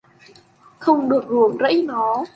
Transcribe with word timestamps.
Không 0.79 1.09
được 1.09 1.23
ruồng 1.29 1.57
rãy 1.59 1.83
nó 1.87 2.23